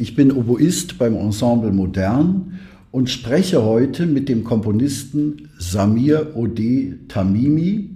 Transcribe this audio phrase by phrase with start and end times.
[0.00, 2.60] Ich bin Oboist beim Ensemble Modern
[2.92, 7.90] und spreche heute mit dem Komponisten Samir Ode Tamimi.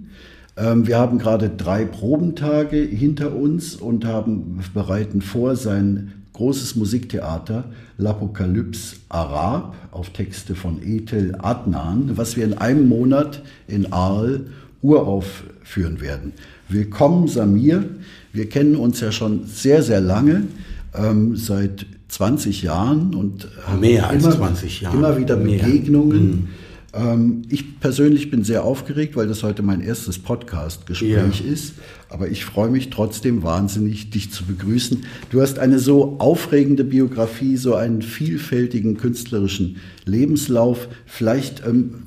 [0.57, 7.71] Ähm, wir haben gerade drei Probentage hinter uns und haben bereiten vor sein großes Musiktheater
[7.97, 14.41] L'Apokalypse Arab auf Texte von Ethel Adnan, was wir in einem Monat in Arles
[14.81, 16.33] uraufführen werden.
[16.67, 17.85] Willkommen Samir.
[18.33, 20.47] Wir kennen uns ja schon sehr, sehr lange,
[20.95, 23.47] ähm, seit 20 Jahren und
[23.79, 24.95] Mehr als 20 Jahre.
[24.95, 26.25] immer wieder Begegnungen.
[26.25, 26.47] Mhm.
[26.93, 31.51] Ähm, ich persönlich bin sehr aufgeregt, weil das heute mein erstes Podcast-Gespräch ja.
[31.51, 31.73] ist.
[32.09, 35.05] Aber ich freue mich trotzdem wahnsinnig, dich zu begrüßen.
[35.31, 40.87] Du hast eine so aufregende Biografie, so einen vielfältigen künstlerischen Lebenslauf.
[41.07, 42.03] Vielleicht, ähm,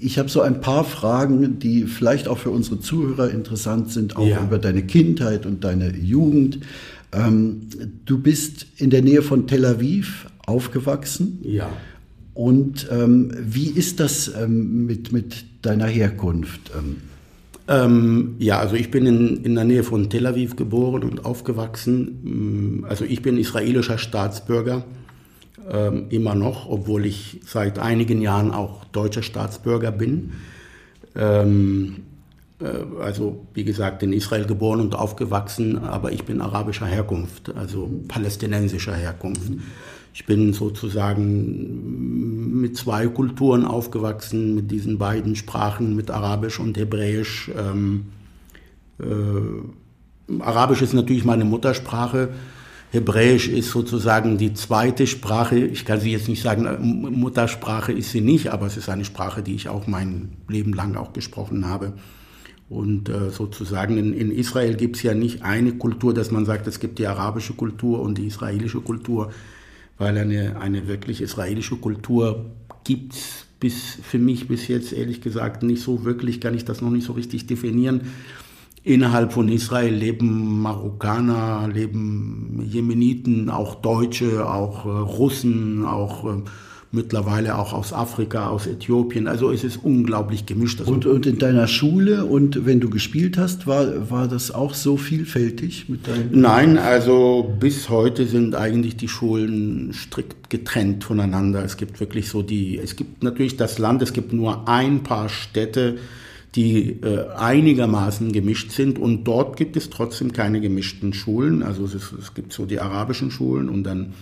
[0.00, 4.26] ich habe so ein paar Fragen, die vielleicht auch für unsere Zuhörer interessant sind, auch
[4.26, 4.42] ja.
[4.42, 6.60] über deine Kindheit und deine Jugend.
[7.16, 7.68] Ähm,
[8.04, 11.40] du bist in der Nähe von Tel Aviv aufgewachsen.
[11.42, 11.70] Ja.
[12.34, 16.70] Und ähm, wie ist das ähm, mit, mit deiner Herkunft?
[16.76, 16.96] Ähm?
[17.68, 22.80] ähm, ja, also ich bin in, in der Nähe von Tel Aviv geboren und aufgewachsen.
[22.80, 24.84] Mm, also ich bin israelischer Staatsbürger,
[25.70, 30.32] ähm, immer noch, obwohl ich seit einigen Jahren auch deutscher Staatsbürger bin.
[31.16, 32.00] Ähm, äh,
[33.00, 38.94] also wie gesagt in Israel geboren und aufgewachsen, aber ich bin arabischer Herkunft, also palästinensischer
[38.94, 39.52] Herkunft.
[40.14, 47.50] Ich bin sozusagen mit zwei Kulturen aufgewachsen, mit diesen beiden Sprachen, mit Arabisch und Hebräisch.
[47.54, 48.06] Ähm,
[48.98, 49.04] äh,
[50.40, 52.30] Arabisch ist natürlich meine Muttersprache.
[52.92, 55.58] Hebräisch ist sozusagen die zweite Sprache.
[55.58, 59.42] Ich kann sie jetzt nicht sagen, Muttersprache ist sie nicht, aber es ist eine Sprache,
[59.42, 61.92] die ich auch mein Leben lang auch gesprochen habe.
[62.68, 66.66] Und äh, sozusagen in, in Israel gibt es ja nicht eine Kultur, dass man sagt,
[66.66, 69.30] es gibt die arabische Kultur und die israelische Kultur,
[69.98, 72.46] weil eine, eine wirklich israelische Kultur
[72.82, 76.80] gibt es bis, für mich bis jetzt ehrlich gesagt nicht so wirklich, kann ich das
[76.80, 78.02] noch nicht so richtig definieren.
[78.82, 86.42] Innerhalb von Israel leben Marokkaner, leben Jemeniten, auch Deutsche, auch äh, Russen, auch äh,
[86.96, 89.28] mittlerweile auch aus Afrika, aus Äthiopien.
[89.28, 90.80] Also es ist unglaublich gemischt.
[90.80, 94.74] Also und, und in deiner Schule und wenn du gespielt hast, war, war das auch
[94.74, 96.40] so vielfältig mit deinen?
[96.40, 101.62] Nein, also bis heute sind eigentlich die Schulen strikt getrennt voneinander.
[101.64, 105.28] Es gibt wirklich so die, es gibt natürlich das Land, es gibt nur ein paar
[105.28, 105.98] Städte,
[106.56, 111.62] die äh, einigermaßen gemischt sind und dort gibt es trotzdem keine gemischten Schulen.
[111.62, 114.14] Also es, ist, es gibt so die arabischen Schulen und dann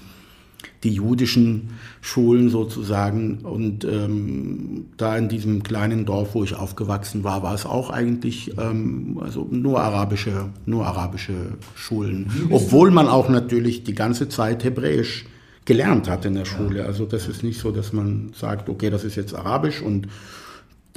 [0.83, 1.71] die jüdischen
[2.01, 3.39] Schulen sozusagen.
[3.39, 8.57] Und ähm, da in diesem kleinen Dorf, wo ich aufgewachsen war, war es auch eigentlich
[8.59, 12.31] ähm, also nur arabische, nur arabische Schulen.
[12.51, 15.27] Obwohl man auch natürlich die ganze Zeit Hebräisch
[15.65, 16.85] gelernt hat in der Schule.
[16.85, 20.09] Also das ist nicht so, dass man sagt, okay, das ist jetzt Arabisch und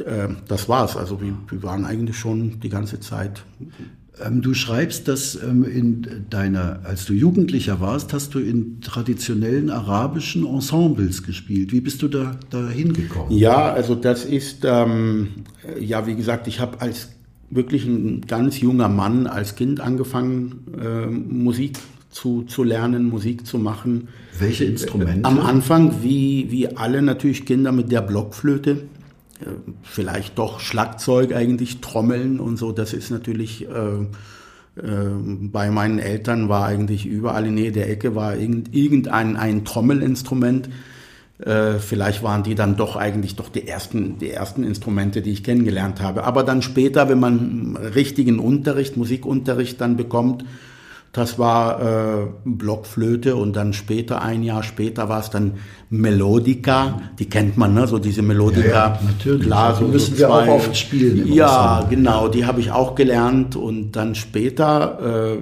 [0.05, 0.97] äh, das war's.
[0.97, 3.43] Also wir, wir waren eigentlich schon die ganze Zeit
[4.31, 10.45] du schreibst, dass ähm, in deiner, als du Jugendlicher warst, hast du in traditionellen arabischen
[10.45, 11.71] Ensembles gespielt.
[11.71, 13.31] Wie bist du da, da hingekommen?
[13.31, 15.29] Ja, also das ist, ähm,
[15.79, 17.09] ja, wie gesagt, ich habe als
[17.49, 21.77] wirklich ein ganz junger Mann als Kind angefangen, äh, Musik
[22.09, 24.07] zu, zu lernen, Musik zu machen.
[24.39, 25.25] Welche Instrumente?
[25.25, 28.83] Am Anfang, wie, wie alle natürlich Kinder mit der Blockflöte.
[29.41, 29.45] Äh,
[29.83, 32.71] vielleicht doch Schlagzeug eigentlich, Trommeln und so.
[32.71, 34.05] Das ist natürlich äh,
[34.77, 35.09] äh,
[35.41, 40.69] bei meinen Eltern war eigentlich überall in der Ecke war irgend, irgendein ein Trommelinstrument.
[41.39, 45.43] Äh, vielleicht waren die dann doch eigentlich doch die ersten, die ersten Instrumente, die ich
[45.43, 46.23] kennengelernt habe.
[46.23, 50.45] Aber dann später, wenn man richtigen Unterricht, Musikunterricht dann bekommt,
[51.17, 55.53] das war äh, Blockflöte und dann später, ein Jahr später war es dann
[55.89, 57.01] Melodica.
[57.17, 57.87] Die kennt man, ne?
[57.87, 58.67] so diese Melodica.
[58.67, 59.47] Ja, natürlich.
[59.47, 61.33] Klar, so, die müssen so wir auch oft spielen.
[61.33, 65.37] Ja, genau, die habe ich auch gelernt und dann später äh,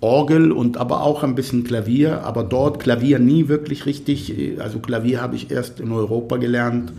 [0.00, 2.22] Orgel und aber auch ein bisschen Klavier.
[2.24, 4.34] Aber dort Klavier nie wirklich richtig.
[4.58, 6.92] Also Klavier habe ich erst in Europa gelernt.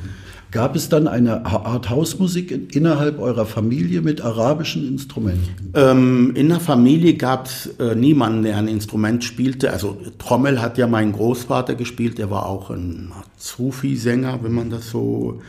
[0.55, 5.73] Gab es dann eine Art Hausmusik innerhalb eurer Familie mit arabischen Instrumenten?
[5.73, 9.73] Ähm, in der Familie gab es äh, niemanden, der ein Instrument spielte.
[9.73, 14.89] Also Trommel hat ja mein Großvater gespielt, der war auch ein Sufi-Sänger, wenn man das
[14.89, 15.41] so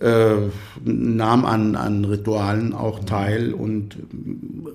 [0.00, 0.34] äh,
[0.82, 3.98] nahm an, an Ritualen auch teil und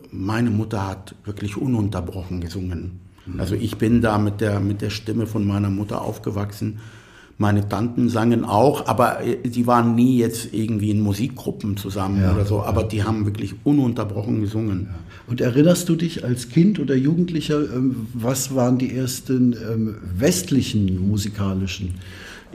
[0.10, 3.01] meine Mutter hat wirklich ununterbrochen gesungen.
[3.38, 6.80] Also ich bin da mit der, mit der Stimme von meiner Mutter aufgewachsen
[7.38, 12.34] meine Tanten sangen auch, aber sie äh, waren nie jetzt irgendwie in Musikgruppen zusammen ja,
[12.34, 12.88] oder so, aber ja.
[12.88, 14.88] die haben wirklich ununterbrochen gesungen.
[14.90, 14.96] Ja.
[15.28, 21.08] Und erinnerst du dich als Kind oder Jugendlicher, ähm, was waren die ersten ähm, westlichen
[21.08, 21.96] musikalischen?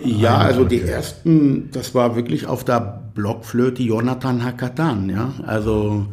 [0.02, 6.06] Ja, also die ersten, das war wirklich auf der Blockflöte Jonathan Hakatan, ja, also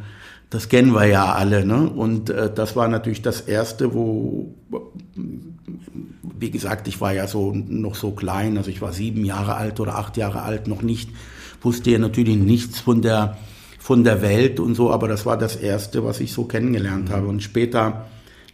[0.50, 1.90] das kennen wir ja alle, ne?
[1.90, 4.54] Und äh, das war natürlich das erste, wo
[6.40, 9.80] wie gesagt, ich war ja so noch so klein, also ich war sieben Jahre alt
[9.80, 11.10] oder acht Jahre alt, noch nicht,
[11.62, 13.38] wusste ja natürlich nichts von der,
[13.80, 17.28] von der Welt und so, aber das war das Erste, was ich so kennengelernt habe.
[17.28, 18.06] Und später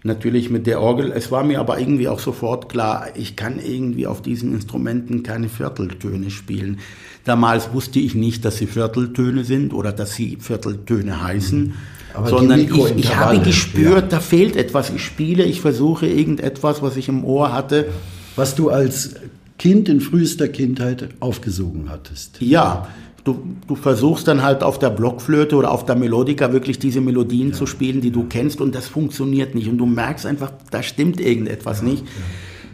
[0.03, 1.11] natürlich mit der Orgel.
[1.11, 5.49] Es war mir aber irgendwie auch sofort klar, ich kann irgendwie auf diesen Instrumenten keine
[5.49, 6.79] Vierteltöne spielen.
[7.23, 11.67] Damals wusste ich nicht, dass sie Vierteltöne sind oder dass sie Vierteltöne heißen.
[11.67, 11.73] Mhm.
[12.13, 14.07] Aber sondern ich, ich habe gespürt, ja.
[14.07, 14.89] da fehlt etwas.
[14.89, 17.87] Ich spiele, ich versuche irgendetwas, was ich im Ohr hatte.
[18.35, 19.15] Was du als
[19.57, 22.37] Kind in frühester Kindheit aufgesogen hattest.
[22.39, 22.87] Ja,
[23.23, 27.49] du, du versuchst dann halt auf der Blockflöte oder auf der Melodika wirklich diese Melodien
[27.49, 27.55] ja.
[27.55, 29.69] zu spielen, die du kennst und das funktioniert nicht.
[29.69, 32.03] Und du merkst einfach, da stimmt irgendetwas ja, nicht.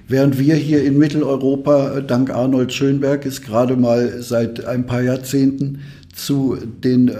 [0.08, 5.82] Während wir hier in Mitteleuropa, dank Arnold Schönberg, es gerade mal seit ein paar Jahrzehnten
[6.16, 7.12] zu den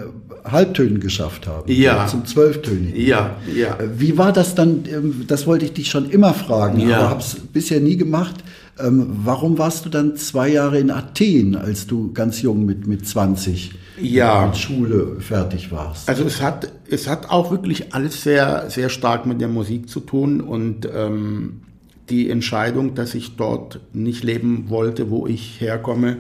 [0.52, 1.72] Halbtönen geschafft haben.
[1.72, 2.08] Ja.
[2.08, 3.00] Zum Zwölftönigen.
[3.00, 3.78] Ja, ja.
[3.96, 6.98] Wie war das dann, ähm, das wollte ich dich schon immer fragen, ja.
[6.98, 8.36] aber habe es bisher nie gemacht.
[8.80, 13.08] Ähm, warum warst du dann zwei Jahre in Athen, als du ganz jung mit, mit
[13.08, 14.48] 20 ja.
[14.48, 16.08] mit Schule fertig warst?
[16.08, 20.00] Also es hat, es hat auch wirklich alles sehr, sehr stark mit der Musik zu
[20.00, 21.62] tun und ähm,
[22.10, 26.18] die Entscheidung, dass ich dort nicht leben wollte, wo ich herkomme,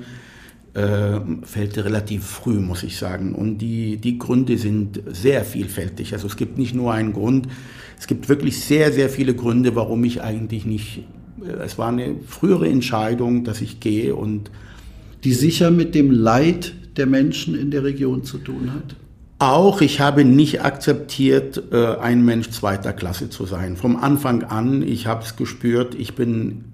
[0.73, 3.33] äh, fällt relativ früh, muss ich sagen.
[3.33, 6.13] Und die, die Gründe sind sehr vielfältig.
[6.13, 7.47] Also es gibt nicht nur einen Grund,
[7.99, 11.03] es gibt wirklich sehr, sehr viele Gründe, warum ich eigentlich nicht,
[11.43, 14.51] äh, es war eine frühere Entscheidung, dass ich gehe und...
[15.25, 18.95] Die sicher mit dem Leid der Menschen in der Region zu tun hat?
[19.39, 23.77] Auch ich habe nicht akzeptiert, äh, ein Mensch zweiter Klasse zu sein.
[23.77, 26.68] Vom Anfang an, ich habe es gespürt, ich bin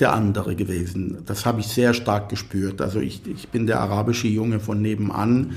[0.00, 1.18] der andere gewesen.
[1.26, 2.80] Das habe ich sehr stark gespürt.
[2.80, 5.56] Also ich, ich bin der arabische Junge von nebenan,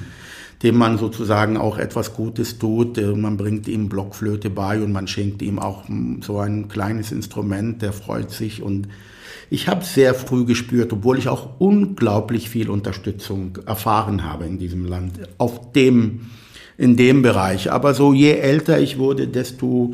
[0.63, 2.97] dem man sozusagen auch etwas Gutes tut.
[3.15, 5.83] Man bringt ihm Blockflöte bei und man schenkt ihm auch
[6.21, 8.61] so ein kleines Instrument, der freut sich.
[8.61, 8.87] Und
[9.49, 14.85] ich habe sehr früh gespürt, obwohl ich auch unglaublich viel Unterstützung erfahren habe in diesem
[14.85, 16.21] Land, auf dem,
[16.77, 17.71] in dem Bereich.
[17.71, 19.93] Aber so je älter ich wurde, desto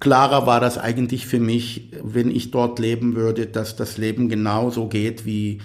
[0.00, 4.86] klarer war das eigentlich für mich, wenn ich dort leben würde, dass das Leben genauso
[4.86, 5.58] geht wie,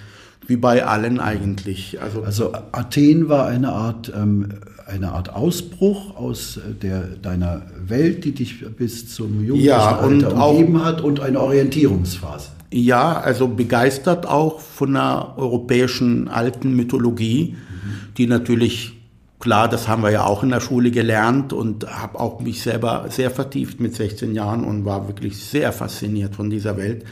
[0.48, 2.02] wie bei allen eigentlich.
[2.02, 4.50] Also, also Athen war eine Art, ähm,
[4.86, 10.48] eine Art Ausbruch aus äh, der, deiner Welt, die dich bis zum jugendlichen ja, Alter
[10.50, 12.50] umgeben hat und eine Orientierungsphase.
[12.72, 18.14] Ja, also begeistert auch von der europäischen alten Mythologie, mhm.
[18.18, 19.03] die natürlich
[19.44, 23.08] Klar, das haben wir ja auch in der Schule gelernt und habe auch mich selber
[23.10, 27.04] sehr vertieft mit 16 Jahren und war wirklich sehr fasziniert von dieser Welt.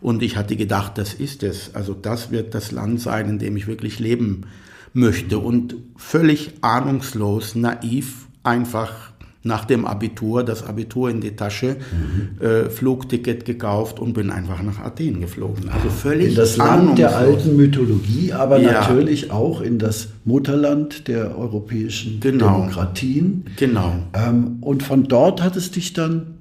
[0.00, 1.74] Und ich hatte gedacht, das ist es.
[1.74, 4.46] Also das wird das Land sein, in dem ich wirklich leben
[4.94, 5.38] möchte.
[5.38, 9.12] Und völlig ahnungslos, naiv, einfach
[9.46, 12.44] nach dem Abitur, das Abitur in die Tasche, mhm.
[12.44, 15.70] äh, Flugticket gekauft und bin einfach nach Athen geflogen.
[15.70, 18.72] Also völlig In das Land der alten Mythologie, aber ja.
[18.72, 22.58] natürlich auch in das Mutterland der europäischen genau.
[22.58, 23.44] Demokratien.
[23.56, 23.94] Genau.
[24.12, 26.34] Ähm, und von dort hat es dich dann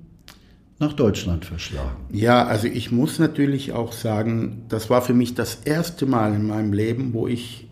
[0.80, 2.06] nach Deutschland verschlagen.
[2.12, 6.48] Ja, also ich muss natürlich auch sagen, das war für mich das erste Mal in
[6.48, 7.70] meinem Leben, wo ich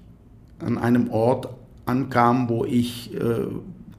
[0.60, 1.50] an einem Ort
[1.86, 3.20] ankam, wo ich äh,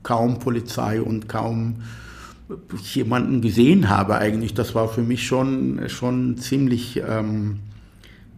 [0.04, 1.82] kaum Polizei und kaum
[2.92, 4.54] jemanden gesehen habe eigentlich.
[4.54, 7.58] Das war für mich schon, schon ziemlich ähm,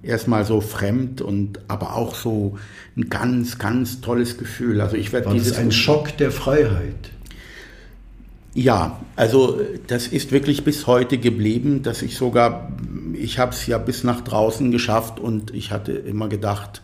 [0.02, 2.58] erstmal so fremd und aber auch so
[2.96, 4.80] ein ganz, ganz tolles Gefühl.
[4.80, 7.10] Also ich werde dieses ein Schock der Freiheit.
[8.54, 12.72] Ja, also das ist wirklich bis heute geblieben, dass ich sogar,
[13.12, 16.80] ich habe es ja bis nach draußen geschafft und ich hatte immer gedacht,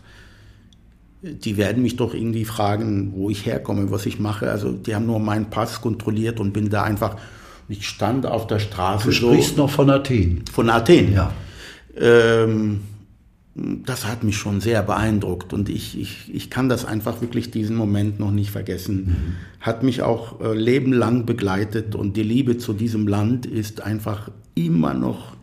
[1.23, 4.51] die werden mich doch irgendwie fragen, wo ich herkomme, was ich mache.
[4.51, 7.15] Also die haben nur meinen Pass kontrolliert und bin da einfach,
[7.69, 9.05] ich stand auf der Straße.
[9.05, 10.43] Du sprichst so, noch von Athen.
[10.51, 11.13] Von Athen.
[11.13, 11.31] Ja.
[11.97, 12.81] Ähm,
[13.55, 17.75] das hat mich schon sehr beeindruckt und ich, ich, ich kann das einfach wirklich diesen
[17.77, 18.95] Moment noch nicht vergessen.
[19.05, 19.35] Mhm.
[19.61, 24.93] Hat mich auch äh, lebenlang begleitet und die Liebe zu diesem Land ist einfach immer
[24.93, 25.37] noch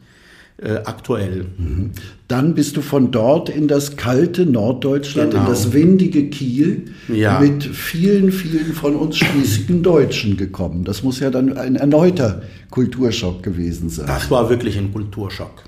[0.63, 1.47] äh, aktuell.
[1.57, 1.93] Mhm.
[2.29, 5.45] Dann bist du von dort in das kalte Norddeutschland, genau.
[5.45, 7.41] in das windige Kiel ja.
[7.41, 10.85] mit vielen, vielen von uns schließigen Deutschen gekommen.
[10.85, 14.07] Das muss ja dann ein erneuter Kulturschock gewesen sein.
[14.07, 15.65] Das war wirklich ein Kulturschock.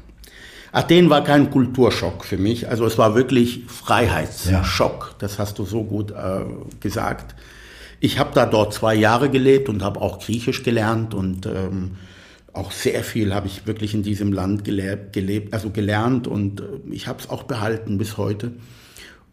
[0.73, 5.09] Athen war kein Kulturschock für mich, also es war wirklich Freiheitsschock.
[5.11, 5.17] Ja.
[5.19, 6.45] Das hast du so gut äh,
[6.81, 7.35] gesagt.
[8.01, 11.93] Ich habe da dort zwei Jahre gelebt und habe auch Griechisch gelernt und ähm,
[12.53, 16.65] auch sehr viel habe ich wirklich in diesem Land gelebt, gelebt also gelernt und äh,
[16.91, 18.53] ich habe es auch behalten bis heute.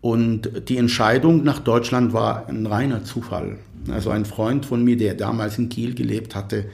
[0.02, 3.58] Und die Entscheidung nach Deutschland war ein reiner Zufall.
[3.90, 6.66] Also ein Freund von mir, der damals in Kiel gelebt hatte,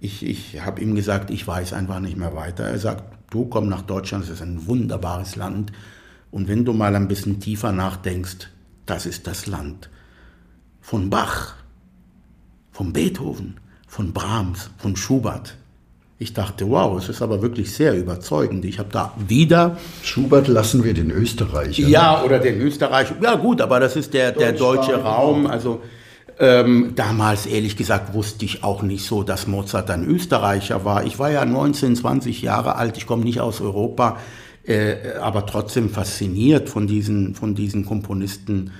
[0.00, 2.64] ich, ich habe ihm gesagt, ich weiß einfach nicht mehr weiter.
[2.64, 5.72] Er sagt, du komm nach Deutschland, es ist ein wunderbares Land.
[6.30, 8.48] Und wenn du mal ein bisschen tiefer nachdenkst,
[8.86, 9.90] das ist das Land
[10.80, 11.54] von Bach,
[12.72, 15.56] von Beethoven, von Brahms, von Schubert.
[16.22, 18.64] Ich dachte, wow, es ist aber wirklich sehr überzeugend.
[18.64, 19.76] Ich habe da wieder.
[20.04, 21.88] Schubert lassen wir den Österreicher.
[21.88, 23.16] Ja, oder den Österreicher.
[23.20, 25.48] Ja, gut, aber das ist der, der deutsche Raum.
[25.48, 25.80] Also
[26.38, 31.04] ähm, damals, ehrlich gesagt, wusste ich auch nicht so, dass Mozart ein Österreicher war.
[31.04, 34.18] Ich war ja 19, 20 Jahre alt, ich komme nicht aus Europa,
[34.64, 38.70] äh, aber trotzdem fasziniert von diesen, von diesen Komponisten,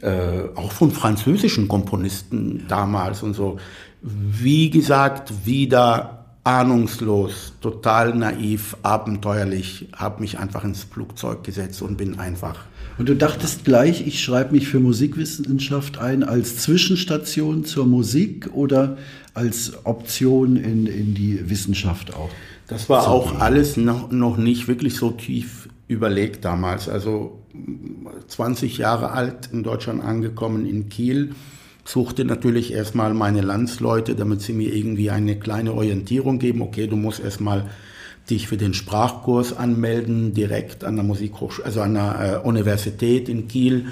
[0.00, 3.58] äh, auch von französischen Komponisten damals und so.
[4.00, 6.17] Wie gesagt, wieder
[6.48, 12.64] ahnungslos, total naiv, abenteuerlich, habe mich einfach ins Flugzeug gesetzt und bin einfach
[12.98, 18.98] und du dachtest gleich, ich schreibe mich für Musikwissenschaft ein als Zwischenstation zur Musik oder
[19.34, 22.30] als Option in, in die Wissenschaft auch?
[22.66, 26.88] Das war auch alles noch, noch nicht wirklich so tief überlegt damals.
[26.88, 27.38] Also
[28.26, 31.30] 20 Jahre alt in Deutschland angekommen in Kiel,
[31.88, 36.60] suchte natürlich erstmal meine Landsleute, damit sie mir irgendwie eine kleine Orientierung geben.
[36.60, 37.70] Okay, du musst erstmal
[38.28, 43.48] dich für den Sprachkurs anmelden, direkt an der Musikhochschule, also an der äh, Universität in
[43.48, 43.86] Kiel.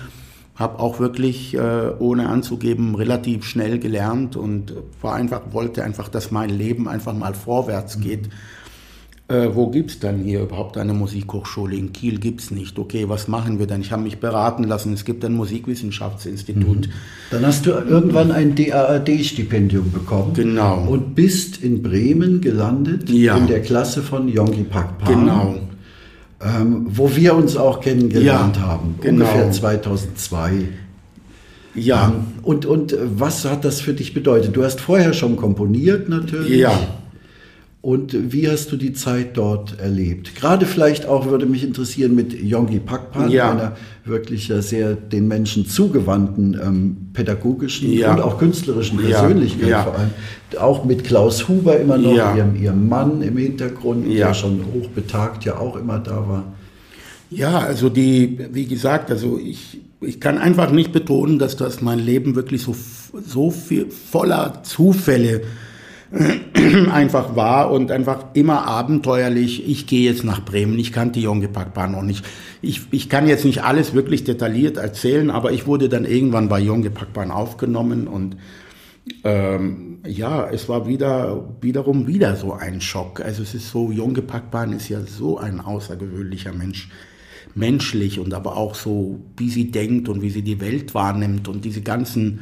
[0.57, 6.31] Habe auch wirklich, äh, ohne anzugeben, relativ schnell gelernt und war einfach, wollte einfach, dass
[6.31, 8.27] mein Leben einfach mal vorwärts geht.
[8.27, 8.33] Mhm
[9.29, 11.75] äh, wo gibt es dann hier überhaupt eine Musikhochschule?
[11.75, 12.79] In Kiel gibt es nicht.
[12.79, 13.81] Okay, was machen wir dann?
[13.81, 16.87] Ich habe mich beraten lassen, es gibt ein Musikwissenschaftsinstitut.
[16.87, 16.93] Mhm.
[17.33, 20.35] Dann hast du irgendwann ein DAAD-Stipendium bekommen.
[20.35, 20.85] Genau.
[20.87, 23.37] Und bist in Bremen gelandet, ja.
[23.37, 25.21] in der Klasse von Yongi Pakpan.
[25.21, 25.57] Genau.
[26.41, 29.25] Ähm, wo wir uns auch kennengelernt ja, haben, genau.
[29.25, 30.69] ungefähr 2002.
[31.75, 32.09] Ja.
[32.09, 34.55] Ähm, und, und was hat das für dich bedeutet?
[34.55, 36.61] Du hast vorher schon komponiert natürlich.
[36.61, 36.79] Ja.
[37.87, 40.35] Und wie hast du die Zeit dort erlebt?
[40.35, 43.53] Gerade vielleicht auch würde mich interessieren mit Yongi Pakpan, ja.
[43.53, 48.13] einer wirklich sehr den Menschen zugewandten ähm, pädagogischen ja.
[48.13, 49.85] und auch künstlerischen Persönlichkeit ja.
[49.85, 50.11] vor allem.
[50.59, 55.57] Auch mit Klaus Huber immer noch, ihrem, ihrem Mann im Hintergrund, der schon hochbetagt ja
[55.57, 56.55] auch immer da war.
[57.31, 62.01] Ja, also die, wie gesagt, also ich, ich kann einfach nicht betonen, dass das mein
[62.01, 62.75] Leben wirklich so,
[63.25, 65.66] so viel voller Zufälle ist
[66.93, 69.69] einfach war und einfach immer abenteuerlich.
[69.69, 70.79] Ich gehe jetzt nach Bremen.
[70.79, 72.25] Ich kannte Jongeparkbahn noch nicht.
[72.63, 76.61] Ich, ich kann jetzt nicht alles wirklich detailliert erzählen, aber ich wurde dann irgendwann bei
[76.61, 78.37] Jongeparkbahn aufgenommen und
[79.23, 83.21] ähm, ja, es war wieder, wiederum wieder so ein Schock.
[83.21, 86.89] Also es ist so, Jongeparkbahn ist ja so ein außergewöhnlicher Mensch
[87.55, 91.65] menschlich und aber auch so, wie sie denkt und wie sie die Welt wahrnimmt und
[91.65, 92.41] diese ganzen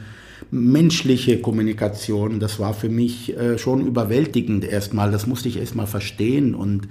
[0.50, 5.10] menschliche Kommunikation, das war für mich äh, schon überwältigend erstmal.
[5.10, 6.88] Das musste ich erstmal verstehen und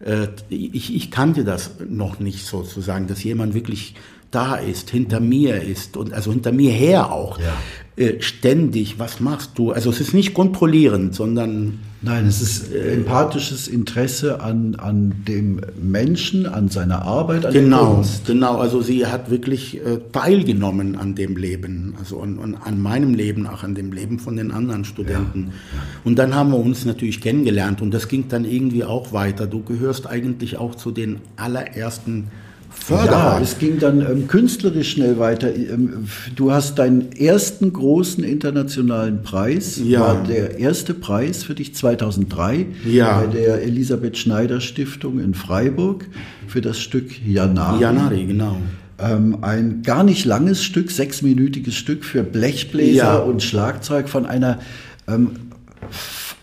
[0.00, 3.94] äh, ich, ich kannte das noch nicht sozusagen, dass jemand wirklich
[4.30, 7.38] da ist, hinter mir ist und also hinter mir her auch.
[7.38, 7.56] Ja.
[7.96, 9.72] Äh, ständig, was machst du?
[9.72, 11.78] Also es ist nicht kontrollierend, sondern...
[12.02, 18.04] Nein, es ist äh, empathisches Interesse an, an dem Menschen, an seiner Arbeit, an genau.
[18.26, 23.14] Genau, also sie hat wirklich äh, teilgenommen an dem Leben, also an, an, an, meinem
[23.14, 25.46] Leben, auch an dem Leben von den anderen Studenten.
[25.46, 25.82] Ja.
[26.04, 29.46] Und dann haben wir uns natürlich kennengelernt und das ging dann irgendwie auch weiter.
[29.46, 32.28] Du gehörst eigentlich auch zu den allerersten
[32.84, 33.10] Förderer.
[33.10, 35.54] Ja, es ging dann ähm, künstlerisch schnell weiter.
[35.54, 36.06] Ähm,
[36.36, 40.00] du hast deinen ersten großen internationalen Preis, ja.
[40.00, 43.20] war der erste Preis für dich 2003 ja.
[43.20, 46.06] bei der Elisabeth Schneider Stiftung in Freiburg
[46.46, 47.80] für das Stück Janari.
[47.80, 48.58] Janari, genau.
[48.98, 53.16] Ähm, ein gar nicht langes Stück, sechsminütiges Stück für Blechbläser ja.
[53.18, 54.58] und Schlagzeug von einer
[55.08, 55.30] ähm,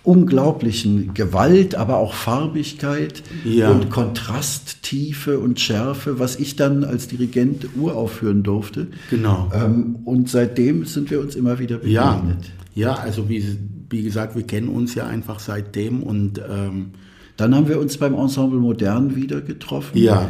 [0.03, 3.71] unglaublichen Gewalt, aber auch Farbigkeit Ja.
[3.71, 8.87] und Kontrasttiefe und Schärfe, was ich dann als Dirigent uraufführen durfte.
[9.09, 9.49] Genau.
[9.53, 12.51] Ähm, und seitdem sind wir uns immer wieder Ja, begegnet.
[12.75, 13.43] ja, also wie,
[13.89, 16.91] wie gesagt, wir kennen uns ja einfach seitdem und ähm,
[17.37, 19.97] Dann haben wir uns beim Ensemble Modern wieder getroffen.
[19.97, 20.29] Ja.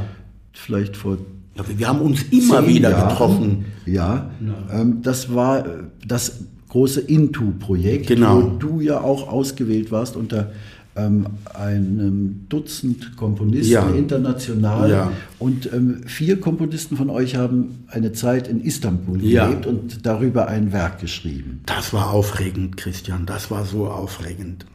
[0.53, 1.18] Vielleicht vor
[1.56, 3.10] ja, wir haben uns immer wieder Jahren.
[3.10, 3.65] getroffen.
[3.86, 4.32] Ja,
[4.72, 5.70] ähm, das war äh,
[6.08, 8.42] das große Into-Projekt, Genau.
[8.42, 10.51] wo du ja auch ausgewählt warst unter
[10.96, 11.25] ähm,
[11.56, 13.89] einem Dutzend Komponisten Ja.
[13.89, 14.89] international.
[14.92, 15.12] Ja.
[15.39, 19.46] Und ähm, vier Komponisten von euch haben eine Zeit in Istanbul Ja.
[19.48, 21.62] gelebt und darüber ein Werk geschrieben.
[21.68, 23.25] Das war aufregend, Christian.
[23.25, 24.65] Das war so aufregend.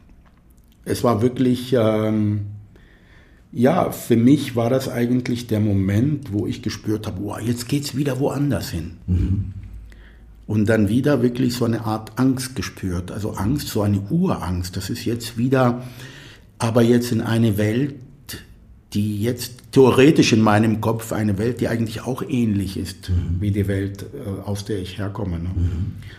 [0.85, 2.41] Es war wirklich, ähm,
[3.51, 7.95] ja, für mich war das eigentlich der Moment, wo ich gespürt habe, wow, jetzt geht's
[7.95, 8.91] wieder woanders hin.
[10.49, 13.11] Und dann wieder wirklich so eine Art Angst gespürt.
[13.11, 14.75] Also Angst, so eine Urangst.
[14.75, 15.83] Das ist jetzt wieder,
[16.57, 17.93] aber jetzt in eine Welt,
[18.93, 23.67] die jetzt theoretisch in meinem Kopf eine Welt, die eigentlich auch ähnlich ist wie die
[23.67, 25.37] Welt, äh, aus der ich herkomme.
[25.37, 25.51] Ne?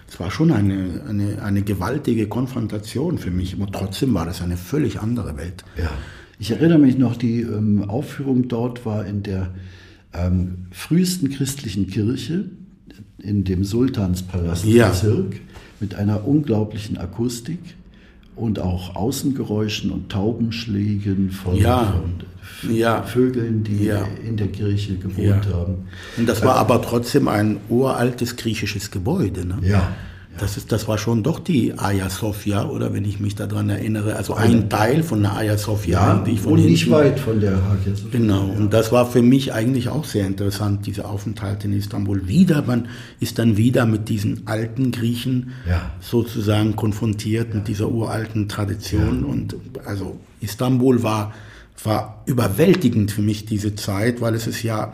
[0.09, 4.57] Es war schon eine, eine, eine gewaltige Konfrontation für mich, aber trotzdem war das eine
[4.57, 5.65] völlig andere Welt.
[5.77, 5.91] Ja.
[6.39, 9.53] Ich erinnere mich noch, die ähm, Aufführung dort war in der
[10.15, 12.45] ähm, frühesten christlichen Kirche,
[13.23, 14.89] in dem Sultanspalast Ja.
[14.89, 15.37] Bezirk,
[15.81, 17.59] mit einer unglaublichen Akustik
[18.37, 21.95] und auch Außengeräuschen und Taubenschlägen von, Ja.
[22.63, 23.03] von Ja.
[23.03, 24.07] Vögeln, die Ja.
[24.27, 25.75] in der Kirche gewohnt haben.
[26.17, 29.47] Und das war aber trotzdem ein uraltes griechisches Gebäude.
[29.47, 29.59] Ne?
[29.63, 29.93] Ja.
[30.39, 34.17] Das, ist, das war schon doch die Hagia Sophia, oder wenn ich mich daran erinnere.
[34.17, 36.01] Also ein Teil von der Hagia Sophia.
[36.01, 38.19] Ja, eigentlich von und nicht weit von der Hagia Sophia.
[38.19, 42.27] Genau, und das war für mich eigentlich auch sehr interessant, dieser Aufenthalt in Istanbul.
[42.27, 45.91] Wieder, man ist dann wieder mit diesen alten Griechen Ja.
[46.01, 49.25] sozusagen konfrontiert, mit dieser uralten Tradition.
[49.25, 51.35] Und also Istanbul war,
[51.85, 54.93] war überwältigend für mich diese Zeit, weil es ist ja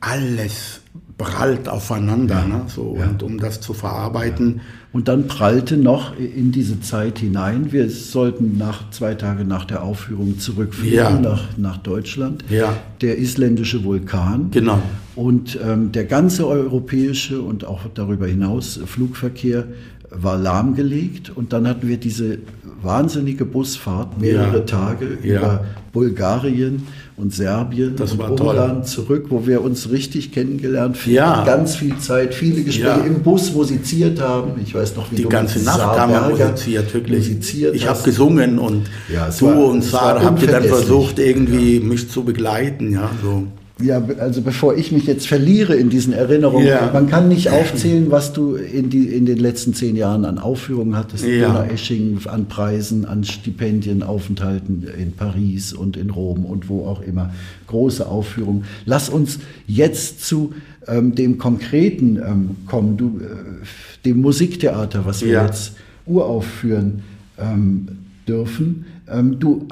[0.00, 0.80] alles
[1.18, 2.62] prallt aufeinander, ne?
[2.68, 3.06] so, ja.
[3.08, 4.60] und um das zu verarbeiten.
[4.92, 7.72] Und dann prallte noch in diese Zeit hinein.
[7.72, 11.18] Wir sollten nach zwei Tage nach der Aufführung zurückfliegen Ja.
[11.18, 12.44] nach, nach Deutschland.
[12.48, 12.74] Ja.
[13.02, 14.50] Der isländische Vulkan.
[14.50, 14.80] Genau.
[15.14, 19.64] Und ähm, der ganze europäische und auch darüber hinaus Flugverkehr
[20.10, 21.32] war lahmgelegt.
[21.34, 22.38] Und dann hatten wir diese
[22.82, 24.64] wahnsinnige Busfahrt, mehrere Ja.
[24.64, 25.38] Tage Ja.
[25.38, 26.82] über Bulgarien
[27.16, 28.50] und Serbien Das und war toll.
[28.50, 31.10] Ungarn zurück, wo wir uns richtig kennengelernt haben.
[31.12, 31.44] Ja.
[31.44, 34.60] Ganz viel Zeit, viele Gespräche im Bus musiziert haben.
[34.62, 37.18] Ich weiß noch, wie Die du ganze Nacht Saar haben wir musiziert, wirklich.
[37.18, 38.90] musiziert ich habe gesungen und
[39.38, 42.92] du war- und Sarah habt ihr dann versucht, irgendwie mich zu begleiten.
[42.92, 43.44] Ja, so.
[43.78, 46.88] Ja, also bevor ich mich jetzt verliere in diesen Erinnerungen, Ja.
[46.94, 50.96] man kann nicht aufzählen, was du in, die, in den letzten zehn Jahren an Aufführungen
[50.96, 51.48] hattest, Ja.
[51.48, 57.02] Gunnar Esching, an Preisen, an Stipendien, Aufenthalten in Paris und in Rom und wo auch
[57.02, 57.34] immer.
[57.66, 58.64] Große Aufführungen.
[58.86, 60.54] Lass uns jetzt zu
[60.88, 65.44] ähm, dem Konkreten ähm, kommen, du, äh, dem Musiktheater, was wir Ja.
[65.46, 65.72] jetzt
[66.06, 67.02] uraufführen
[67.38, 67.88] ähm,
[68.26, 68.86] dürfen.
[69.06, 69.68] Ähm, du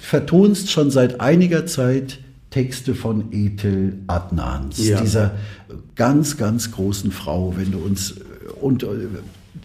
[0.00, 2.20] vertonst schon seit einiger Zeit
[2.56, 4.98] Texte von Ethel Adnans, Ja.
[4.98, 5.32] dieser
[5.94, 8.14] ganz, ganz großen Frau, wenn du uns äh,
[8.62, 8.86] und äh,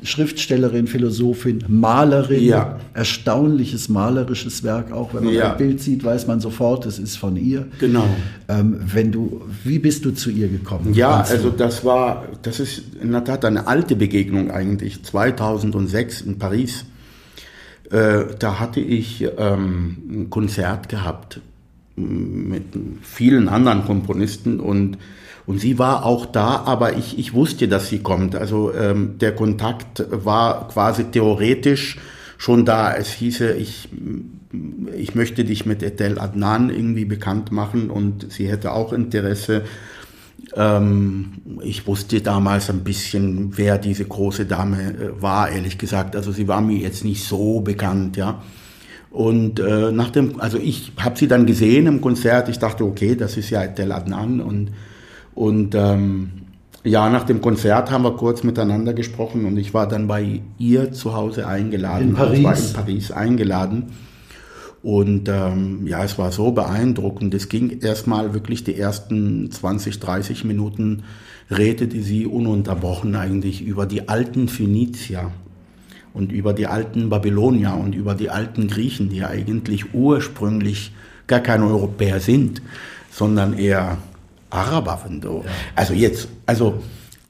[0.03, 2.79] Schriftstellerin, Philosophin, Malerin, Ja.
[2.93, 5.13] erstaunliches malerisches Werk auch.
[5.13, 5.51] Wenn man Ja.
[5.53, 7.67] ein Bild sieht, weiß man sofort, es ist von ihr.
[7.79, 8.03] Genau.
[8.49, 10.93] Ähm, wenn du, wie bist du zu ihr gekommen?
[10.93, 16.19] Ja, Kannst also das war, das ist in der Tat eine alte Begegnung eigentlich, 2006
[16.19, 16.83] in Paris.
[17.89, 21.39] Äh, da hatte ich ähm, ein Konzert gehabt
[21.95, 22.63] mit
[23.01, 24.97] vielen anderen Komponisten und,
[25.45, 28.35] und sie war auch da, aber ich, ich wusste, dass sie kommt.
[28.35, 31.97] Also ähm, der Kontakt war quasi theoretisch
[32.37, 32.93] schon da.
[32.93, 33.89] Es hieße, ich,
[34.97, 39.63] ich möchte dich mit Etel Adnan irgendwie bekannt machen und sie hätte auch Interesse.
[40.55, 46.15] Ähm, ich wusste damals ein bisschen, wer diese große Dame äh, war, ehrlich gesagt.
[46.15, 48.41] Also sie war mir jetzt nicht so bekannt, ja.
[49.11, 52.47] Und äh, nach dem, also ich habe sie dann gesehen im Konzert.
[52.47, 54.71] Ich dachte, okay, das ist ja Tel Adnan und
[55.33, 56.31] und ähm,
[56.83, 60.91] ja, nach dem Konzert haben wir kurz miteinander gesprochen und ich war dann bei ihr
[60.91, 62.09] zu Hause eingeladen.
[62.09, 62.39] In Paris?
[62.39, 63.85] Ich war in Paris eingeladen.
[64.83, 67.35] Und ähm, ja, es war so beeindruckend.
[67.35, 71.03] Es ging erstmal wirklich die ersten 20, 30 Minuten,
[71.51, 75.31] redete sie ununterbrochen eigentlich über die alten Phönizier
[76.13, 80.93] und über die alten Babylonier und über die alten Griechen, die eigentlich ursprünglich
[81.27, 82.61] gar keine Europäer sind,
[83.11, 83.97] sondern eher
[84.49, 84.99] Araber.
[85.21, 85.43] Du,
[85.75, 86.81] Also jetzt, also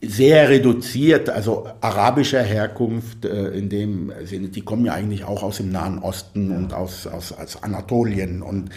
[0.01, 5.57] sehr reduziert, also arabischer Herkunft, äh, in dem Sinne, die kommen ja eigentlich auch aus
[5.57, 6.57] dem Nahen Osten ja.
[6.57, 8.69] und aus, aus, aus Anatolien und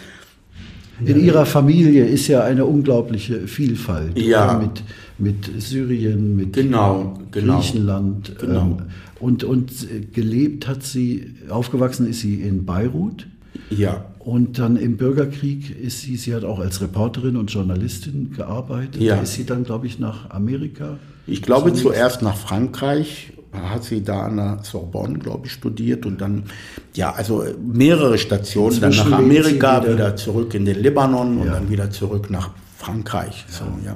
[1.03, 4.17] in ihrer Familie ist ja eine unglaubliche Vielfalt.
[4.17, 4.57] Ja.
[4.57, 4.81] Mit,
[5.17, 8.39] mit Syrien, mit genau, genau, Griechenland.
[8.39, 8.61] Genau.
[8.61, 8.77] Ähm,
[9.19, 9.71] und, und
[10.13, 13.27] gelebt hat sie, aufgewachsen ist sie in Beirut.
[13.69, 14.05] Ja.
[14.19, 19.01] Und dann im Bürgerkrieg ist sie, sie hat auch als Reporterin und Journalistin gearbeitet.
[19.01, 19.15] Ja.
[19.15, 20.97] Da ist sie dann, glaube ich, nach Amerika.
[21.27, 26.19] Ich glaube zuerst nach Frankreich, hat sie da an der Sorbonne, glaube ich, studiert und
[26.21, 26.43] dann,
[26.93, 31.69] ja, also mehrere Stationen, dann nach Amerika, wieder, wieder, zurück in den Libanon und dann
[31.69, 33.45] wieder zurück nach Frankreich.
[33.47, 33.95] So, ja.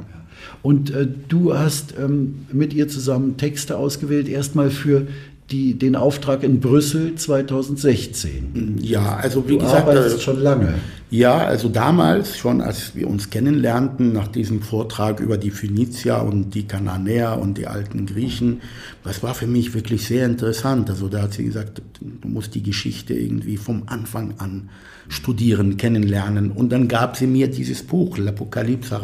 [0.62, 5.08] Und äh, du hast ähm, mit ihr zusammen Texte ausgewählt, erstmal für
[5.52, 8.78] die, den Auftrag in Brüssel 2016.
[8.82, 10.76] Ja, also wie du gesagt, arbeitest äh, schon lange.
[11.10, 16.54] Ja, also damals schon, als wir uns kennenlernten, nach diesem Vortrag über die Phönizier und
[16.54, 18.62] die Kananäer und die alten Griechen,
[19.04, 20.90] das war für mich wirklich sehr interessant.
[20.90, 24.70] Also da hat sie gesagt, du musst die Geschichte irgendwie vom Anfang an
[25.08, 26.52] studieren, kennenlernen.
[26.52, 29.02] Und dann gab sie mir dieses Buch, L'Apocalypse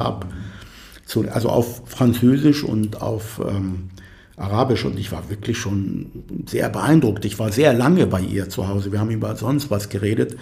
[1.05, 3.89] Arabe, also auf Französisch und auf ähm,
[4.37, 6.07] Arabisch und ich war wirklich schon
[6.45, 7.23] sehr beeindruckt.
[7.25, 8.91] Ich war sehr lange bei ihr zu Hause.
[8.91, 10.35] Wir haben über sonst was geredet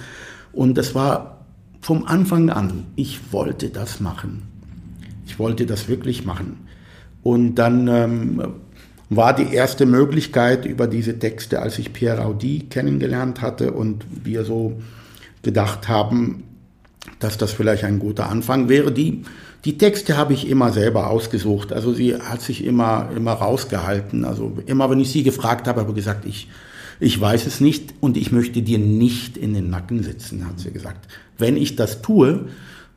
[0.52, 1.45] und das war
[1.82, 4.43] vom Anfang an, ich wollte das machen.
[5.26, 6.67] Ich wollte das wirklich machen.
[7.23, 8.43] Und dann ähm,
[9.10, 14.43] war die erste Möglichkeit über diese Texte, als ich Pierre Audi kennengelernt hatte und wir
[14.45, 14.82] so
[15.41, 16.43] gedacht haben,
[17.20, 19.24] dass das vielleicht ein guter Anfang wäre, die
[19.66, 21.72] die Texte habe ich immer selber ausgesucht.
[21.72, 24.26] Also sie hat sich immer, immer rausgehalten.
[24.26, 26.50] Also immer, wenn ich sie gefragt habe, habe ich gesagt, ich,
[27.00, 30.72] ich weiß es nicht und ich möchte dir nicht in den Nacken sitzen, hat sie
[30.72, 31.08] gesagt.
[31.38, 32.50] Wenn ich das tue,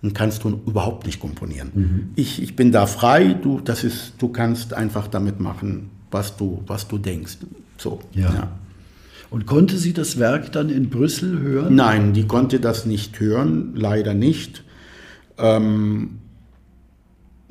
[0.02, 1.70] dann kannst du überhaupt nicht komponieren.
[1.74, 2.08] Mhm.
[2.16, 6.62] Ich, ich bin da frei, du, das ist, du kannst einfach damit machen, was du,
[6.66, 7.38] was du denkst.
[7.78, 8.34] So, ja.
[8.34, 8.48] ja.
[9.30, 11.74] Und konnte sie das Werk dann in Brüssel hören?
[11.74, 14.62] Nein, die konnte das nicht hören, leider nicht.
[15.38, 16.18] Ähm,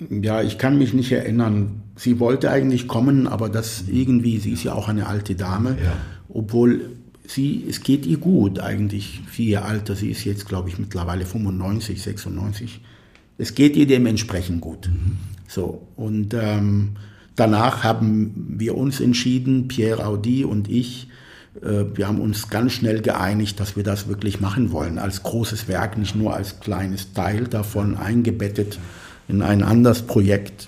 [0.09, 1.81] ja, ich kann mich nicht erinnern.
[1.95, 5.93] Sie wollte eigentlich kommen, aber das irgendwie, sie ist ja auch eine alte Dame, ja.
[6.29, 6.89] obwohl
[7.27, 9.95] sie, es geht ihr gut eigentlich für ihr Alter.
[9.95, 12.81] Sie ist jetzt, glaube ich, mittlerweile 95, 96.
[13.37, 14.89] Es geht ihr dementsprechend gut.
[14.89, 15.17] Mhm.
[15.47, 16.91] So, und ähm,
[17.35, 21.07] danach haben wir uns entschieden, Pierre Audi und ich,
[21.61, 25.97] wir haben uns ganz schnell geeinigt, dass wir das wirklich machen wollen, als großes Werk,
[25.97, 28.77] nicht nur als kleines Teil davon eingebettet
[29.29, 30.67] in ein anderes Projekt.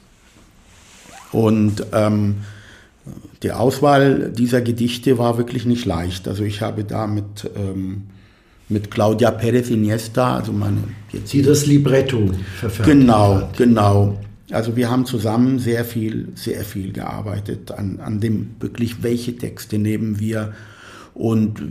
[1.33, 2.37] Und ähm,
[3.43, 6.27] die Auswahl dieser Gedichte war wirklich nicht leicht.
[6.27, 8.03] Also ich habe da mit, ähm,
[8.69, 10.77] mit Claudia Perez Iniesta, also meine
[11.11, 13.57] jetzt die das Libretto verfertigt Genau, hat.
[13.57, 14.17] genau.
[14.51, 19.77] Also wir haben zusammen sehr viel, sehr viel gearbeitet an, an dem wirklich, welche Texte
[19.77, 20.53] nehmen wir
[21.17, 21.61] und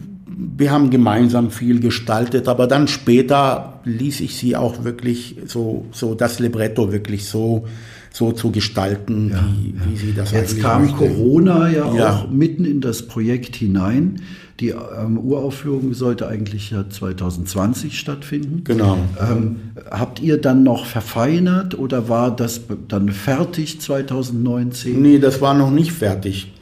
[0.57, 6.15] wir haben gemeinsam viel gestaltet, aber dann später ließ ich sie auch wirklich so, so
[6.15, 7.67] das Libretto wirklich so,
[8.13, 9.75] so zu gestalten, ja, wie, ja.
[9.89, 10.99] wie sie das Jetzt kam möchte.
[10.99, 14.21] Corona ja, ja, auch mitten in das Projekt hinein.
[14.61, 18.65] Die ähm, Uraufführung sollte eigentlich ja 2020 stattfinden.
[18.65, 18.99] Genau.
[19.21, 19.57] Ähm,
[19.91, 25.01] habt ihr dann noch verfeinert oder war das dann fertig 2019?
[25.01, 26.53] Nee, das war noch nicht fertig.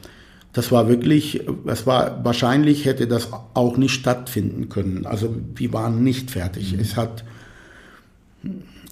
[0.55, 5.05] Das war wirklich, es war wahrscheinlich hätte das auch nicht stattfinden können.
[5.05, 6.71] Also wir waren nicht fertig.
[6.71, 6.79] Mhm.
[6.79, 7.25] Es hat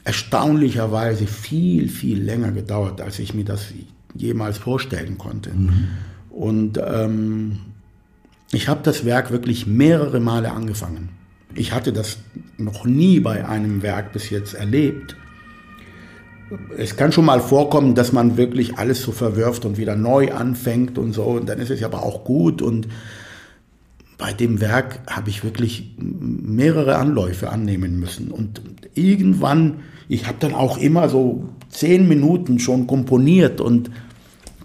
[0.04, 3.68] erstaunlicherweise viel, viel länger gedauert, als ich mir das
[4.14, 5.52] jemals vorstellen konnte.
[5.52, 5.88] Mhm.
[6.32, 7.60] Und ähm,
[8.52, 11.12] ich habe das Werk wirklich mehrere Male angefangen.
[11.56, 12.18] Ich hatte das
[12.58, 15.16] noch nie bei einem Werk bis jetzt erlebt
[16.78, 20.98] es kann schon mal vorkommen, dass man wirklich alles so verwirft und wieder neu anfängt
[20.98, 21.24] und so.
[21.24, 22.62] Und dann ist es aber auch gut.
[22.62, 22.88] Und
[24.18, 28.32] bei dem Werk habe ich wirklich mehrere Anläufe annehmen müssen.
[28.32, 28.62] Und
[28.94, 33.90] irgendwann, ich habe dann auch immer so zehn Minuten schon komponiert und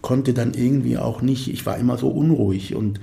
[0.02, 3.00] konnte dann irgendwie auch nicht, ich war immer so unruhig und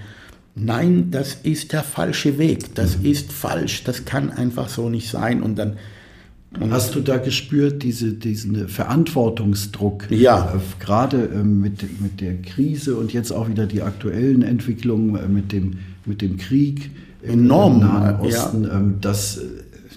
[0.56, 3.06] nein, das ist der falsche Weg, das mhm.
[3.06, 5.78] ist falsch, das kann einfach so nicht sein und dann
[6.70, 10.10] Hast du da gespürt, diese, diesen Verantwortungsdruck?
[10.10, 10.54] Ja.
[10.56, 15.28] Äh, gerade äh, mit, mit der Krise und jetzt auch wieder die aktuellen Entwicklungen äh,
[15.28, 16.92] mit, dem, mit dem Krieg
[17.22, 18.78] Enorm, im Nahen Osten, ja.
[18.78, 19.42] ähm, dass,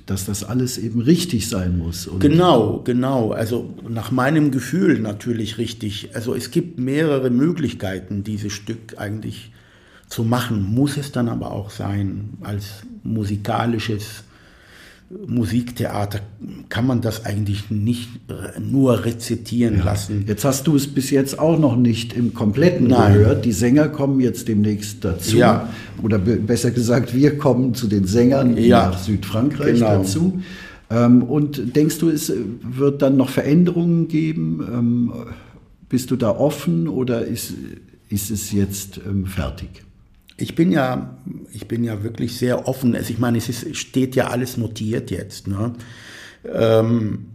[0.06, 2.06] dass das alles eben richtig sein muss.
[2.06, 3.32] Und genau, genau.
[3.32, 6.10] Also nach meinem Gefühl natürlich richtig.
[6.14, 9.52] Also es gibt mehrere Möglichkeiten, dieses Stück eigentlich
[10.08, 10.62] zu machen.
[10.62, 14.24] Muss es dann aber auch sein als musikalisches
[15.26, 16.20] Musiktheater
[16.68, 18.10] kann man das eigentlich nicht
[18.60, 19.84] nur rezitieren ja.
[19.84, 20.24] lassen.
[20.26, 23.14] Jetzt hast du es bis jetzt auch noch nicht im Kompletten Nein.
[23.14, 23.44] gehört.
[23.46, 25.38] Die Sänger kommen jetzt demnächst dazu.
[25.38, 25.70] Ja.
[26.02, 28.90] Oder besser gesagt, wir kommen zu den Sängern ja.
[28.90, 29.98] nach Südfrankreich genau.
[29.98, 30.42] dazu.
[30.90, 32.30] Ähm, und denkst du, es
[32.62, 34.60] wird dann noch Veränderungen geben?
[34.70, 35.12] Ähm,
[35.88, 37.54] bist du da offen oder ist,
[38.10, 39.84] ist es jetzt ähm, fertig?
[40.40, 41.18] Ich bin ja,
[41.52, 42.94] ich bin ja wirklich sehr offen.
[42.94, 45.48] Also ich meine, es ist, steht ja alles notiert jetzt.
[45.48, 45.72] Ne?
[46.50, 47.26] Ähm,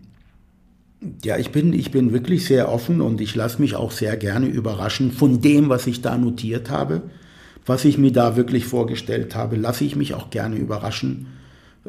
[1.24, 4.48] ja, ich bin, ich bin wirklich sehr offen und ich lasse mich auch sehr gerne
[4.48, 7.02] überraschen von dem, was ich da notiert habe.
[7.66, 11.28] Was ich mir da wirklich vorgestellt habe, lasse ich mich auch gerne überraschen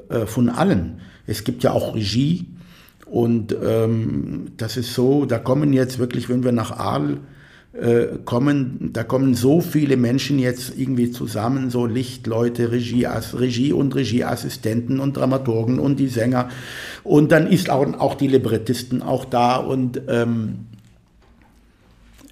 [0.08, 1.00] äh, von allen.
[1.26, 2.46] Es gibt ja auch Regie
[3.06, 7.18] und ähm, das ist so, da kommen jetzt wirklich, wenn wir nach Aal
[7.74, 13.94] äh, kommen, da kommen so viele Menschen jetzt irgendwie zusammen, so Lichtleute, Regie, Regie und
[13.94, 16.50] Regieassistenten und Dramaturgen und die Sänger.
[17.02, 20.66] Und dann ist auch, auch die Librettisten auch da und ähm,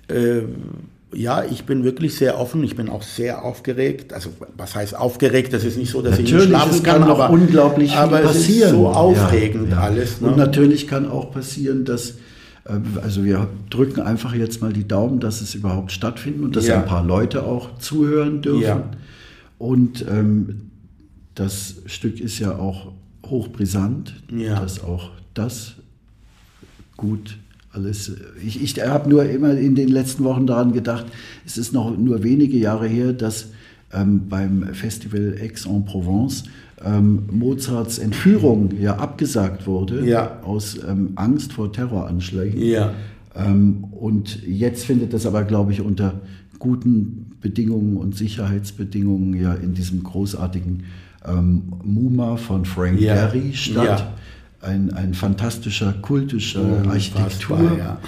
[0.08, 0.42] äh,
[1.14, 4.12] ja, ich bin wirklich sehr offen, ich bin auch sehr aufgeregt.
[4.12, 5.52] Also was heißt aufgeregt?
[5.52, 8.62] Das ist nicht so, dass natürlich, ich nicht schlafen kann, kann aber unglaublich aber passieren.
[8.62, 9.82] Es ist so aufregend ja, ja.
[9.82, 10.20] alles.
[10.20, 10.28] Ne?
[10.28, 12.14] Und natürlich kann auch passieren, dass
[12.64, 16.80] also wir drücken einfach jetzt mal die Daumen, dass es überhaupt stattfindet und dass ja.
[16.80, 18.62] ein paar Leute auch zuhören dürfen.
[18.62, 18.90] Ja.
[19.58, 20.70] Und ähm,
[21.34, 22.92] das Stück ist ja auch
[23.26, 24.60] hochbrisant, ja.
[24.60, 25.74] dass auch das
[26.96, 27.38] gut
[27.72, 28.12] alles.
[28.44, 31.06] Ich, ich habe nur immer in den letzten Wochen daran gedacht,
[31.46, 33.48] es ist noch nur wenige Jahre her, dass
[33.94, 36.44] ähm, beim Festival Aix-en-Provence
[36.84, 40.40] ähm, Mozarts Entführung ja abgesagt wurde ja.
[40.42, 42.60] aus ähm, Angst vor Terroranschlägen.
[42.62, 42.92] Ja.
[43.34, 46.20] Ähm, und jetzt findet das aber, glaube ich, unter
[46.58, 50.84] guten Bedingungen und Sicherheitsbedingungen ja in diesem großartigen
[51.26, 53.14] ähm, MUMA von Frank ja.
[53.14, 54.00] Gehry statt.
[54.00, 54.14] Ja.
[54.60, 57.76] Ein, ein fantastischer kultischer oh, Architektur.
[57.76, 57.98] Ja.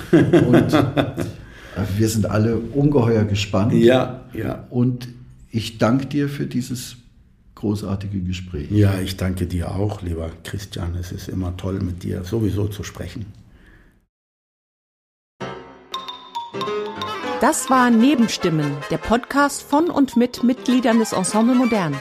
[0.47, 1.15] und äh,
[1.97, 3.73] wir sind alle ungeheuer gespannt.
[3.73, 4.65] Ja, ja.
[4.71, 5.09] Und
[5.55, 6.97] ich danke dir für dieses
[7.55, 8.71] großartige Gespräch.
[8.73, 10.97] Ja, ich danke dir auch, lieber Christian.
[10.97, 13.27] Es ist immer toll, mit dir sowieso zu sprechen.
[17.41, 21.95] Das war Nebenstimmen, der Podcast von und mit Mitgliedern des Ensemble Modern.